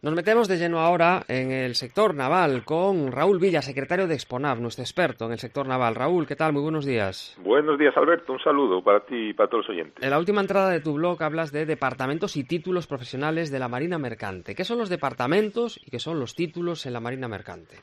Nos 0.00 0.14
metemos 0.14 0.46
de 0.46 0.58
lleno 0.58 0.78
ahora 0.78 1.24
en 1.26 1.50
el 1.50 1.74
sector 1.74 2.14
naval 2.14 2.64
con 2.64 3.10
Raúl 3.10 3.40
Villa, 3.40 3.62
secretario 3.62 4.06
de 4.06 4.14
Exponav, 4.14 4.60
nuestro 4.60 4.84
experto 4.84 5.26
en 5.26 5.32
el 5.32 5.40
sector 5.40 5.66
naval. 5.66 5.96
Raúl, 5.96 6.24
¿qué 6.24 6.36
tal? 6.36 6.52
Muy 6.52 6.62
buenos 6.62 6.84
días. 6.84 7.36
Buenos 7.42 7.76
días, 7.80 7.96
Alberto. 7.96 8.32
Un 8.32 8.38
saludo 8.38 8.80
para 8.80 9.00
ti 9.00 9.30
y 9.30 9.34
para 9.34 9.50
todos 9.50 9.66
los 9.66 9.70
oyentes. 9.70 10.04
En 10.04 10.10
la 10.10 10.20
última 10.20 10.40
entrada 10.40 10.70
de 10.70 10.78
tu 10.78 10.94
blog 10.94 11.20
hablas 11.20 11.50
de 11.50 11.66
departamentos 11.66 12.36
y 12.36 12.44
títulos 12.44 12.86
profesionales 12.86 13.50
de 13.50 13.58
la 13.58 13.66
Marina 13.66 13.98
Mercante. 13.98 14.54
¿Qué 14.54 14.62
son 14.62 14.78
los 14.78 14.88
departamentos 14.88 15.80
y 15.84 15.90
qué 15.90 15.98
son 15.98 16.20
los 16.20 16.36
títulos 16.36 16.86
en 16.86 16.92
la 16.92 17.00
Marina 17.00 17.26
Mercante? 17.26 17.78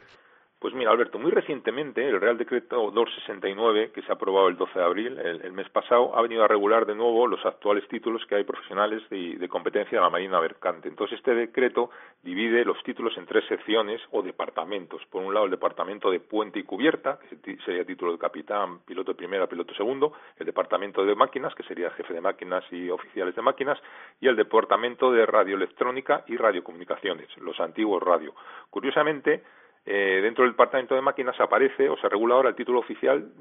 Pues 0.66 0.74
mira, 0.74 0.90
Alberto, 0.90 1.20
muy 1.20 1.30
recientemente 1.30 2.10
el 2.10 2.20
Real 2.20 2.40
Decreto 2.40 2.90
269, 2.90 3.92
que 3.92 4.02
se 4.02 4.12
ha 4.12 4.16
aprobado 4.16 4.48
el 4.48 4.58
12 4.58 4.80
de 4.80 4.84
abril, 4.84 5.20
el, 5.20 5.54
mes 5.54 5.70
pasado, 5.70 6.18
ha 6.18 6.24
venido 6.24 6.44
a 6.44 6.48
regular 6.48 6.88
de 6.88 6.96
nuevo 6.96 7.28
los 7.28 7.46
actuales 7.46 7.88
títulos 7.88 8.26
que 8.26 8.34
hay 8.34 8.46
profesionales 8.46 9.08
de, 9.12 9.48
competencia 9.48 10.00
de 10.00 10.04
la 10.04 10.10
Marina 10.10 10.42
Mercante. 10.42 10.90
Entonces, 10.90 11.20
este 11.20 11.36
decreto 11.36 11.92
divide 12.24 12.66
los 12.66 12.82
títulos 12.82 13.16
en 13.16 13.28
tres 13.28 13.46
secciones 13.48 14.02
o 14.10 14.24
departamentos. 14.24 15.04
Por 15.12 15.22
un 15.22 15.36
lado, 15.36 15.46
el 15.46 15.52
departamento 15.52 16.10
de 16.10 16.20
puente 16.20 16.58
y 16.58 16.64
cubierta, 16.64 17.20
que 17.44 17.58
sería 17.58 17.86
título 17.86 18.14
de 18.14 18.18
capitán, 18.18 18.80
piloto 18.88 19.12
de 19.12 19.18
primera, 19.18 19.46
piloto 19.46 19.76
segundo, 19.76 20.14
el 20.40 20.48
departamento 20.48 21.06
de 21.06 21.14
máquinas, 21.14 21.54
que 21.54 21.62
sería 21.62 21.92
jefe 21.92 22.12
de 22.12 22.22
máquinas 22.22 22.64
y 22.72 22.90
oficiales 22.90 23.36
de 23.36 23.44
máquinas, 23.44 23.78
y 24.20 24.28
el 24.28 24.36
departamento 24.36 25.12
de 25.12 25.28
radioelectrónica 25.28 26.24
y 26.26 26.38
radiocomunicaciones, 26.38 27.28
los 27.38 27.60
antiguos 27.60 28.02
radio. 28.02 28.34
Curiosamente, 28.72 29.44
eh, 29.88 30.20
dentro 30.22 30.44
del 30.44 30.54
departamento 30.54 30.96
de 30.96 31.02
máquinas 31.02 31.40
aparece 31.40 31.88
o 31.90 31.98
se 31.98 32.10
regula 32.10 32.36
ahora 32.36 32.50
el 32.50 32.56
título 32.56 32.80
oficial 32.80 33.32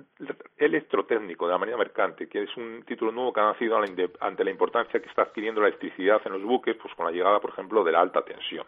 electrotécnico 0.58 1.46
de 1.46 1.52
la 1.52 1.58
Marina 1.58 1.78
Mercante, 1.78 2.28
que 2.28 2.42
es 2.42 2.56
un 2.56 2.82
título 2.86 3.12
nuevo 3.12 3.32
que 3.32 3.40
ha 3.40 3.44
nacido 3.44 3.78
ante 4.20 4.44
la 4.44 4.50
importancia 4.50 5.00
que 5.00 5.08
está 5.08 5.22
adquiriendo 5.22 5.62
la 5.62 5.68
electricidad 5.68 6.20
en 6.26 6.32
los 6.32 6.42
buques, 6.42 6.76
pues 6.76 6.94
con 6.94 7.06
la 7.06 7.12
llegada, 7.12 7.40
por 7.40 7.50
ejemplo, 7.50 7.82
de 7.82 7.92
la 7.92 8.00
alta 8.00 8.22
tensión. 8.22 8.66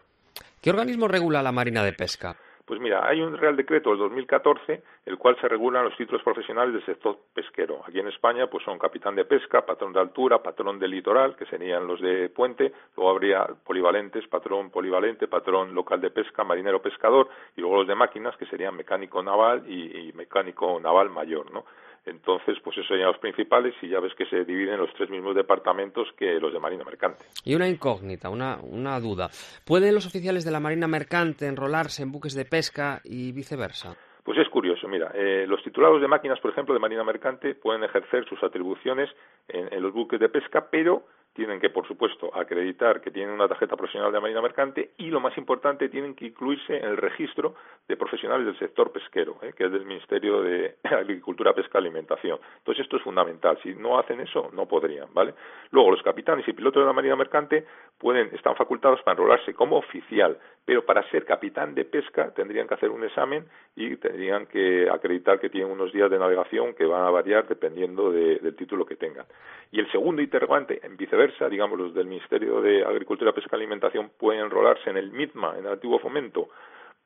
¿Qué 0.61 0.71
organismo 0.71 1.07
regula 1.07 1.43
la 1.43 1.51
Marina 1.51 1.83
de 1.83 1.93
Pesca? 1.93 2.35
Pues 2.67 2.81
mira, 2.81 3.07
hay 3.07 3.21
un 3.21 3.37
Real 3.37 3.55
Decreto 3.55 3.91
del 3.91 3.99
2014, 3.99 4.83
el 5.05 5.17
cual 5.17 5.37
se 5.39 5.47
regulan 5.47 5.85
los 5.85 5.95
títulos 5.95 6.21
profesionales 6.21 6.73
del 6.73 6.85
sector 6.85 7.17
pesquero. 7.33 7.81
Aquí 7.87 7.97
en 7.97 8.09
España, 8.09 8.47
pues 8.47 8.65
son 8.65 8.77
capitán 8.77 9.15
de 9.15 9.23
pesca, 9.23 9.65
patrón 9.65 9.93
de 9.93 10.01
altura, 10.01 10.43
patrón 10.43 10.77
de 10.77 10.89
litoral, 10.89 11.37
que 11.37 11.45
serían 11.45 11.87
los 11.87 12.01
de 12.01 12.27
puente, 12.27 12.73
luego 12.97 13.11
habría 13.11 13.47
polivalentes, 13.63 14.27
patrón 14.27 14.69
polivalente, 14.69 15.29
patrón 15.29 15.73
local 15.73 16.01
de 16.01 16.09
pesca, 16.09 16.43
marinero 16.43 16.81
pescador, 16.81 17.29
y 17.55 17.61
luego 17.61 17.77
los 17.77 17.87
de 17.87 17.95
máquinas, 17.95 18.35
que 18.35 18.45
serían 18.47 18.75
mecánico 18.75 19.23
naval 19.23 19.63
y, 19.65 20.09
y 20.09 20.11
mecánico 20.11 20.77
naval 20.81 21.09
mayor, 21.09 21.49
¿no? 21.53 21.63
Entonces, 22.07 22.57
pues 22.63 22.77
esos 22.77 22.87
serían 22.87 23.07
los 23.07 23.17
principales 23.19 23.75
y 23.81 23.89
ya 23.89 23.99
ves 23.99 24.13
que 24.15 24.25
se 24.25 24.45
dividen 24.45 24.75
en 24.75 24.79
los 24.79 24.93
tres 24.93 25.09
mismos 25.09 25.35
departamentos 25.35 26.07
que 26.17 26.39
los 26.39 26.53
de 26.53 26.59
Marina 26.59 26.83
Mercante. 26.83 27.25
Y 27.43 27.53
una 27.55 27.67
incógnita, 27.67 28.29
una, 28.29 28.57
una 28.61 28.99
duda. 28.99 29.29
¿Pueden 29.65 29.93
los 29.93 30.07
oficiales 30.07 30.45
de 30.45 30.51
la 30.51 30.59
Marina 30.59 30.87
Mercante 30.87 31.47
enrolarse 31.47 32.03
en 32.03 32.11
buques 32.11 32.33
de 32.33 32.45
pesca 32.45 33.01
y 33.03 33.31
viceversa? 33.33 33.95
Pues 34.23 34.37
es 34.39 34.49
curioso, 34.49 34.89
mira, 34.89 35.11
eh, 35.13 35.45
los 35.47 35.63
titulados 35.63 36.01
de 36.01 36.07
máquinas, 36.07 36.39
por 36.41 36.51
ejemplo, 36.51 36.73
de 36.73 36.81
Marina 36.81 37.03
Mercante 37.03 37.55
pueden 37.55 37.83
ejercer 37.85 38.25
sus 38.27 38.43
atribuciones 38.43 39.09
en 39.47 39.81
los 39.81 39.93
buques 39.93 40.19
de 40.19 40.27
pesca, 40.27 40.67
pero 40.69 41.05
tienen 41.37 41.59
que, 41.59 41.69
por 41.69 41.87
supuesto, 41.87 42.35
acreditar 42.35 42.99
que 42.99 43.11
tienen 43.11 43.35
una 43.35 43.47
tarjeta 43.47 43.77
profesional 43.77 44.11
de 44.11 44.19
Marina 44.19 44.41
Mercante 44.41 44.89
y, 44.97 45.11
lo 45.11 45.19
más 45.19 45.37
importante, 45.37 45.87
tienen 45.87 46.15
que 46.15 46.25
incluirse 46.25 46.75
en 46.75 46.83
el 46.83 46.97
registro 46.97 47.53
de 47.87 47.95
profesionales 47.95 48.47
del 48.47 48.57
sector 48.57 48.91
pesquero, 48.91 49.37
¿eh? 49.43 49.53
que 49.55 49.65
es 49.65 49.71
del 49.71 49.85
Ministerio 49.85 50.41
de 50.41 50.77
Agricultura, 50.83 51.53
Pesca 51.53 51.77
y 51.77 51.81
Alimentación. 51.81 52.39
Entonces, 52.57 52.85
esto 52.85 52.97
es 52.97 53.03
fundamental. 53.03 53.59
Si 53.61 53.75
no 53.75 53.99
hacen 53.99 54.19
eso, 54.19 54.49
no 54.51 54.65
podrían, 54.65 55.13
¿vale? 55.13 55.35
Luego, 55.69 55.91
los 55.91 56.01
capitanes 56.01 56.47
y 56.47 56.53
pilotos 56.53 56.81
de 56.81 56.87
la 56.87 56.93
Marina 56.93 57.15
Mercante 57.15 57.67
pueden, 57.99 58.33
están 58.33 58.55
facultados 58.55 59.03
para 59.03 59.13
enrolarse 59.13 59.53
como 59.53 59.77
oficial, 59.77 60.39
pero 60.67 60.83
para 60.83 61.01
ser 61.09 61.23
capitán 61.23 61.73
de 61.73 61.85
pesca 61.85 62.31
tendrían 62.31 62.67
que 62.67 62.73
hacer 62.73 62.89
un 62.89 63.01
examen 63.05 63.45
y 63.73 63.95
tendrían 63.95 64.47
que 64.47 64.89
acreditar 64.89 65.39
que 65.39 65.49
tienen 65.49 65.71
unos 65.71 65.93
días 65.93 66.11
de 66.11 66.19
navegación 66.19 66.73
que 66.73 66.83
van 66.83 67.05
a 67.05 67.09
variar 67.09 67.47
dependiendo 67.47 68.11
del 68.11 68.53
título 68.57 68.85
que 68.85 68.97
tengan. 68.97 69.25
Y 69.71 69.79
el 69.79 69.89
segundo 69.93 70.21
interrogante, 70.21 70.85
en 70.85 70.97
viceversa, 70.97 71.47
digamos, 71.47 71.79
los 71.79 71.93
del 71.93 72.07
Ministerio 72.07 72.59
de 72.59 72.83
Agricultura, 72.83 73.31
Pesca 73.31 73.51
y 73.53 73.59
Alimentación 73.59 74.11
pueden 74.19 74.41
enrolarse 74.41 74.89
en 74.89 74.97
el 74.97 75.09
MITMA, 75.09 75.57
en 75.57 75.67
el 75.67 75.71
antiguo 75.71 75.99
fomento, 75.99 76.49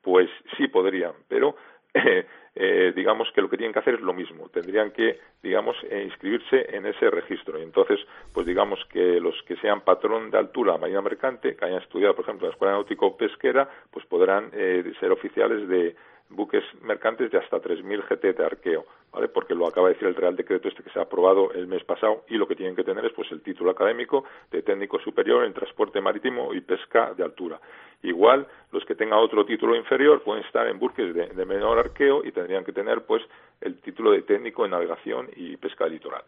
pues 0.02 0.28
sí 0.56 0.66
podrían, 0.66 1.12
pero 1.28 1.54
eh, 2.54 2.92
digamos 2.94 3.30
que 3.32 3.40
lo 3.40 3.48
que 3.48 3.56
tienen 3.56 3.72
que 3.72 3.78
hacer 3.78 3.94
es 3.94 4.00
lo 4.00 4.12
mismo, 4.12 4.48
tendrían 4.48 4.90
que, 4.90 5.18
digamos, 5.42 5.76
eh, 5.90 6.02
inscribirse 6.04 6.74
en 6.74 6.86
ese 6.86 7.10
registro. 7.10 7.58
Y 7.58 7.62
entonces, 7.62 8.00
pues 8.32 8.46
digamos 8.46 8.78
que 8.90 9.20
los 9.20 9.34
que 9.44 9.56
sean 9.56 9.82
patrón 9.82 10.30
de 10.30 10.38
altura 10.38 10.78
marina 10.78 11.00
mercante, 11.00 11.56
que 11.56 11.64
hayan 11.64 11.82
estudiado, 11.82 12.14
por 12.14 12.24
ejemplo, 12.24 12.46
en 12.46 12.50
la 12.50 12.54
Escuela 12.54 12.74
Náutico 12.74 13.16
Pesquera, 13.16 13.68
pues 13.90 14.06
podrán 14.06 14.50
eh, 14.52 14.92
ser 15.00 15.12
oficiales 15.12 15.68
de 15.68 15.96
buques 16.34 16.64
mercantes 16.82 17.30
de 17.30 17.38
hasta 17.38 17.58
3.000 17.58 18.02
GT 18.08 18.36
de 18.36 18.44
arqueo, 18.44 18.84
¿vale? 19.12 19.28
Porque 19.28 19.54
lo 19.54 19.66
acaba 19.66 19.88
de 19.88 19.94
decir 19.94 20.08
el 20.08 20.14
Real 20.14 20.36
Decreto 20.36 20.68
este 20.68 20.82
que 20.82 20.90
se 20.90 20.98
ha 20.98 21.02
aprobado 21.02 21.52
el 21.52 21.66
mes 21.66 21.84
pasado 21.84 22.24
y 22.28 22.36
lo 22.36 22.46
que 22.46 22.56
tienen 22.56 22.76
que 22.76 22.84
tener 22.84 23.04
es 23.04 23.12
pues 23.12 23.30
el 23.32 23.42
título 23.42 23.70
académico 23.70 24.24
de 24.50 24.62
técnico 24.62 24.98
superior 25.00 25.44
en 25.44 25.52
transporte 25.52 26.00
marítimo 26.00 26.52
y 26.54 26.60
pesca 26.60 27.12
de 27.14 27.24
altura. 27.24 27.60
Igual, 28.02 28.46
los 28.72 28.84
que 28.84 28.96
tengan 28.96 29.20
otro 29.20 29.44
título 29.44 29.76
inferior 29.76 30.22
pueden 30.24 30.44
estar 30.44 30.66
en 30.66 30.78
buques 30.78 31.14
de, 31.14 31.46
menor 31.46 31.78
arqueo 31.78 32.24
y 32.24 32.32
tendrían 32.32 32.64
que 32.64 32.72
tener 32.72 33.02
pues 33.02 33.22
el 33.60 33.80
título 33.80 34.10
de 34.10 34.22
técnico 34.22 34.64
en 34.64 34.72
navegación 34.72 35.28
y 35.36 35.56
pesca 35.56 35.86
litoral. 35.86 36.22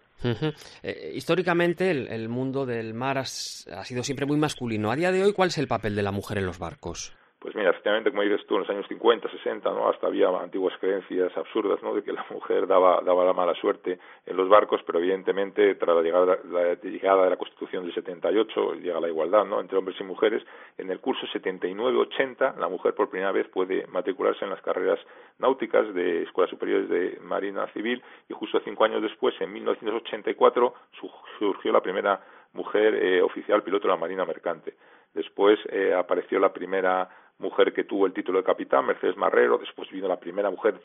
Eh, 0.83 1.13
históricamente 1.15 1.91
el, 1.91 2.29
mundo 2.29 2.65
del 2.65 2.95
mar 2.95 3.19
ha 3.19 3.25
sido 3.25 4.03
siempre 4.03 4.27
muy 4.27 4.37
masculino. 4.37 4.93
A 4.93 4.97
día 4.97 5.11
de 5.11 5.25
hoy, 5.25 5.33
¿cuál 5.33 5.49
es 5.49 5.59
el 5.59 5.67
papel 5.67 5.97
de 5.97 6.03
la 6.03 6.13
mujer 6.13 6.39
en 6.39 6.47
los 6.47 6.59
barcos? 6.59 7.13
Pues 7.44 7.55
mira, 7.56 7.69
efectivamente, 7.69 8.10
como 8.10 8.22
dices 8.22 8.47
tú, 8.47 8.55
en 8.55 8.60
los 8.60 8.71
años 8.71 8.87
50, 8.88 9.28
60, 9.28 9.71
¿no? 9.71 9.91
Hasta 9.91 10.06
había 10.06 10.28
antiguas 10.28 10.72
creencias 10.81 11.31
absurdas, 11.37 11.78
¿no? 11.82 11.94
De 11.94 12.03
que 12.03 12.10
la 12.10 12.25
mujer 12.31 12.66
daba, 12.66 13.03
daba 13.05 13.22
la 13.22 13.34
mala 13.34 13.55
suerte 13.56 13.99
en 14.25 14.34
los 14.38 14.49
barcos, 14.49 14.81
pero 14.87 14.99
evidentemente, 14.99 15.75
tras 15.75 15.94
la 15.94 16.00
llegada, 16.00 16.38
la 16.50 16.75
llegada 16.77 17.25
de 17.25 17.28
la 17.28 17.37
Constitución 17.37 17.84
del 17.84 17.93
78, 17.93 18.77
llega 18.77 18.99
la 18.99 19.09
igualdad, 19.09 19.44
¿no? 19.44 19.60
Entre 19.60 19.77
hombres 19.77 20.00
y 20.00 20.05
mujeres. 20.05 20.43
En 20.78 20.91
el 20.91 21.00
curso 21.00 21.27
79-80, 21.34 22.56
la 22.56 22.69
mujer 22.69 22.94
por 22.94 23.10
primera 23.10 23.31
vez 23.31 23.47
puede 23.49 23.87
matricularse 23.88 24.43
en 24.47 24.50
las 24.50 24.62
carreras 24.62 24.99
náuticas 25.38 25.93
de 25.93 26.22
escuelas 26.22 26.49
superiores 26.49 26.88
de 26.88 27.19
Marina 27.21 27.66
Civil 27.75 28.03
y 28.26 28.32
justo 28.32 28.59
cinco 28.65 28.84
años 28.84 29.03
después, 29.03 29.38
en 29.43 29.53
1984, 29.53 30.72
surgió 31.38 31.72
la 31.72 31.82
primera 31.82 32.25
mujer 32.55 32.94
eh, 32.94 33.21
oficial 33.21 33.62
piloto 33.62 33.87
de 33.87 33.93
la 33.93 34.00
Marina 34.00 34.25
Mercante. 34.25 34.72
Después 35.12 35.59
eh, 35.71 35.94
apareció 35.94 36.41
la 36.41 36.53
primera 36.53 37.09
mujer 37.39 37.72
que 37.72 37.84
tuvo 37.84 38.06
el 38.06 38.12
título 38.12 38.39
de 38.39 38.45
capitán, 38.45 38.87
Mercedes 38.87 39.17
Marrero, 39.17 39.59
después 39.59 39.91
vino 39.91 40.09
la 40.09 40.21
primera 40.21 40.50
mujer 40.50 40.81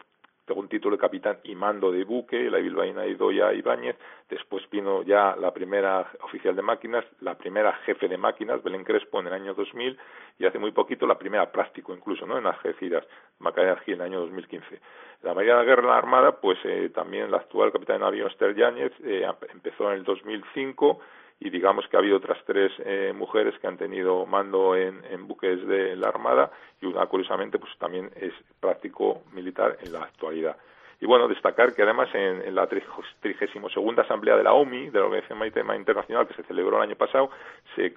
con 0.53 0.67
título 0.67 0.95
de 0.95 1.01
capitán 1.01 1.37
y 1.43 1.55
mando 1.55 1.91
de 1.91 2.03
buque, 2.03 2.49
la 2.49 2.57
bilbaína 2.57 3.05
Idoya 3.05 3.53
Ibáñez, 3.53 3.95
después 4.29 4.67
vino 4.69 5.03
ya 5.03 5.35
la 5.35 5.53
primera 5.53 6.09
oficial 6.21 6.55
de 6.55 6.61
máquinas, 6.61 7.05
la 7.21 7.37
primera 7.37 7.73
jefe 7.85 8.07
de 8.07 8.17
máquinas, 8.17 8.63
Belén 8.63 8.83
Crespo, 8.83 9.19
en 9.19 9.27
el 9.27 9.33
año 9.33 9.53
2000, 9.53 9.97
y 10.39 10.45
hace 10.45 10.59
muy 10.59 10.71
poquito 10.71 11.05
la 11.05 11.17
primera 11.17 11.51
práctico 11.51 11.93
incluso, 11.93 12.25
¿no?, 12.25 12.37
en 12.37 12.47
Algeciras, 12.47 13.05
Macarena 13.39 13.77
Gil, 13.77 13.95
en 13.95 14.01
el 14.01 14.07
año 14.07 14.19
2015. 14.21 14.79
La 15.23 15.33
Marina 15.33 15.59
de 15.59 15.65
Guerra 15.65 15.87
la 15.87 15.97
Armada, 15.97 16.39
pues 16.39 16.57
eh, 16.63 16.89
también 16.93 17.29
la 17.29 17.37
actual 17.37 17.71
capitán 17.71 17.97
de 17.97 18.05
navío 18.05 18.27
Esther 18.27 18.55
Yáñez, 18.55 18.93
eh, 19.03 19.27
empezó 19.51 19.91
en 19.91 19.99
el 19.99 20.03
2005, 20.03 20.99
y 21.39 21.49
digamos 21.49 21.87
que 21.87 21.95
ha 21.95 21.99
habido 21.99 22.17
otras 22.17 22.37
tres 22.45 22.71
eh, 22.79 23.13
mujeres 23.15 23.57
que 23.59 23.67
han 23.67 23.77
tenido 23.77 24.25
mando 24.25 24.75
en, 24.75 25.03
en, 25.09 25.27
buques 25.27 25.65
de 25.67 25.95
la 25.95 26.09
Armada 26.09 26.51
y 26.81 26.85
una 26.85 27.05
curiosamente 27.05 27.59
pues 27.59 27.71
también 27.77 28.11
es 28.15 28.33
práctico 28.59 29.23
militar 29.31 29.77
en 29.81 29.93
la 29.93 30.03
actualidad. 30.03 30.57
Y 31.01 31.05
bueno, 31.05 31.29
destacar 31.29 31.73
que 31.73 31.83
además 31.83 32.09
en, 32.13 32.41
en 32.41 32.55
la 32.55 32.67
32 32.67 33.99
Asamblea 33.99 34.35
de 34.35 34.43
la 34.43 34.53
OMI, 34.53 34.89
de 34.89 34.99
la 34.99 35.05
Organización 35.05 35.39
Marítima 35.39 35.75
Internacional, 35.75 36.27
que 36.27 36.33
se 36.33 36.43
celebró 36.43 36.77
el 36.77 36.83
año 36.83 36.97
pasado, 36.97 37.29
se, 37.75 37.93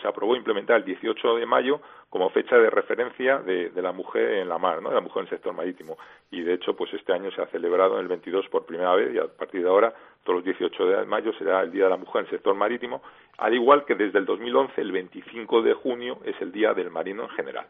se 0.00 0.08
aprobó 0.08 0.34
implementar 0.34 0.78
el 0.78 0.84
18 0.84 1.36
de 1.36 1.46
mayo 1.46 1.80
como 2.10 2.30
fecha 2.30 2.56
de 2.58 2.68
referencia 2.68 3.38
de, 3.38 3.70
de, 3.70 3.82
la 3.82 3.92
mujer 3.92 4.38
en 4.38 4.48
la 4.48 4.58
mar, 4.58 4.82
¿no? 4.82 4.88
de 4.88 4.96
la 4.96 5.00
mujer 5.00 5.20
en 5.20 5.24
el 5.26 5.30
sector 5.30 5.54
marítimo. 5.54 5.96
Y 6.30 6.42
de 6.42 6.54
hecho, 6.54 6.74
pues 6.74 6.92
este 6.94 7.12
año 7.12 7.30
se 7.30 7.42
ha 7.42 7.46
celebrado 7.46 7.94
en 7.94 8.00
el 8.00 8.08
22 8.08 8.48
por 8.48 8.66
primera 8.66 8.94
vez 8.96 9.14
y 9.14 9.18
a 9.18 9.28
partir 9.28 9.62
de 9.62 9.68
ahora, 9.68 9.94
todos 10.24 10.38
los 10.38 10.44
18 10.44 10.86
de 10.86 11.06
mayo 11.06 11.32
será 11.34 11.62
el 11.62 11.70
Día 11.70 11.84
de 11.84 11.90
la 11.90 11.96
Mujer 11.96 12.20
en 12.20 12.26
el 12.26 12.30
sector 12.30 12.54
marítimo, 12.54 13.02
al 13.42 13.54
igual 13.54 13.84
que 13.84 13.96
desde 13.96 14.20
el 14.20 14.24
2011, 14.24 14.80
el 14.80 14.92
25 14.92 15.62
de 15.62 15.74
junio, 15.74 16.18
es 16.24 16.40
el 16.40 16.52
Día 16.52 16.74
del 16.74 16.90
Marino 16.90 17.24
en 17.24 17.28
general. 17.30 17.66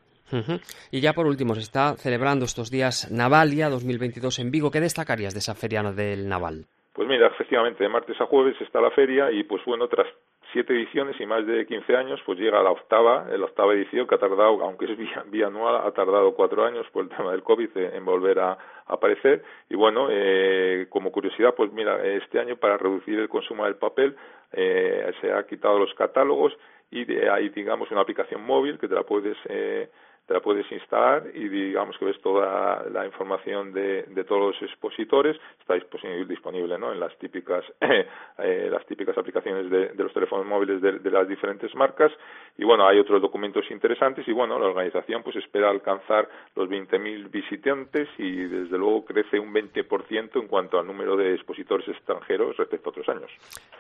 Y 0.91 1.01
ya 1.01 1.15
por 1.15 1.27
último, 1.27 1.55
se 1.55 1.61
está 1.61 1.95
celebrando 1.97 2.45
estos 2.45 2.71
días 2.71 3.11
Navalia 3.11 3.71
2022 3.71 4.39
en 4.39 4.51
Vigo. 4.51 4.71
¿Qué 4.71 4.81
destacarías 4.81 5.33
de 5.33 5.41
esa 5.41 5.55
feria 5.55 5.83
del 5.83 6.29
Naval? 6.29 6.67
Pues 6.93 7.09
mira, 7.09 7.27
efectivamente, 7.29 7.85
de 7.85 7.89
martes 7.89 8.21
a 8.21 8.27
jueves 8.27 8.55
está 8.61 8.81
la 8.81 8.91
feria 8.91 9.31
y 9.33 9.45
pues 9.45 9.63
bueno, 9.65 9.89
tras 9.89 10.07
siete 10.53 10.75
ediciones 10.75 11.19
y 11.21 11.27
más 11.27 11.47
de 11.47 11.67
15 11.67 11.97
años, 11.97 12.21
pues 12.27 12.39
llega 12.39 12.63
la 12.63 12.71
octava, 12.71 13.27
la 13.29 13.45
octava 13.45 13.75
edición 13.75 14.07
que 14.07 14.15
ha 14.15 14.19
tardado, 14.19 14.63
aunque 14.63 14.85
es 14.85 14.99
bianual, 15.31 15.87
ha 15.87 15.91
tardado 15.93 16.35
cuatro 16.35 16.65
años 16.65 16.87
por 16.93 17.05
el 17.05 17.09
tema 17.09 17.33
del 17.33 17.43
COVID 17.43 17.77
en 17.77 18.05
volver 18.05 18.39
a, 18.39 18.59
aparecer. 18.87 19.43
Y 19.69 19.75
bueno, 19.75 20.09
eh, 20.11 20.87
como 20.91 21.11
curiosidad, 21.11 21.55
pues 21.57 21.73
mira, 21.73 22.05
este 22.05 22.39
año 22.39 22.57
para 22.57 22.77
reducir 22.77 23.19
el 23.19 23.29
consumo 23.29 23.65
del 23.65 23.77
papel 23.77 24.17
eh, 24.53 25.13
se 25.21 25.33
ha 25.33 25.47
quitado 25.47 25.79
los 25.79 25.95
catálogos 25.95 26.53
y 26.91 27.11
hay, 27.27 27.49
digamos, 27.49 27.91
una 27.91 28.03
aplicación 28.03 28.45
móvil 28.45 28.79
que 28.79 28.89
te 28.89 28.95
la 28.95 29.03
puedes 29.03 29.37
eh, 29.49 29.89
te 30.27 30.35
la 30.35 30.41
puedes 30.41 30.71
instalar 30.71 31.25
y 31.35 31.49
digamos 31.49 31.97
que 31.99 32.05
ves 32.05 32.21
toda 32.23 32.85
la 32.91 33.05
información 33.05 33.73
de, 33.73 34.05
de 34.05 34.25
todos 34.25 34.55
los 34.55 34.71
expositores 34.71 35.37
está 35.61 35.75
disponible 35.75 36.79
¿no? 36.79 36.93
en 36.93 37.01
las 37.01 37.17
típicas 37.19 37.65
eh, 37.81 38.69
las 38.71 38.87
típicas 38.87 39.19
aplicaciones 39.19 39.69
de, 39.71 39.89
de 39.89 40.03
los 40.03 40.13
teléfonos 40.13 40.47
móviles 40.47 40.81
de, 40.81 41.01
de, 41.01 41.11
las 41.11 41.29
diferentes 41.29 41.75
marcas. 41.75 42.13
Y 42.57 42.65
bueno 42.65 42.87
hay 42.87 42.99
otros 42.99 43.21
documentos 43.21 43.69
interesantes 43.71 44.27
y 44.29 44.33
bueno 44.33 44.59
la 44.59 44.67
organización 44.67 45.23
pues 45.23 45.37
espera 45.37 45.71
alcanzar 45.71 46.29
los 46.55 46.69
20.000 46.69 47.31
visitantes 47.31 48.09
y 48.19 48.45
desde 48.45 48.79
luego 48.79 49.05
crece 49.05 49.39
un 49.39 49.53
20% 49.53 50.41
en 50.41 50.47
cuanto 50.47 50.79
al 50.79 50.87
número 50.87 51.17
de 51.17 51.35
expositores 51.35 51.89
extranjeros 51.89 52.57
respecto 52.57 52.89
a 52.89 52.93
otros 52.93 53.09
años. 53.09 53.31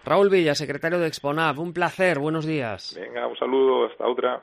Raúl 0.05 0.29
Villa 0.29 0.55
secretario 0.55 0.99
de 0.99 1.07
Exponav 1.07 1.61
un 1.61 1.73
placer 1.73 2.19
buenos 2.19 2.47
días. 2.47 2.99
Venga 3.01 3.27
un 3.29 3.37
saludo 3.37 3.87
hasta 3.87 4.07
otra 4.07 4.43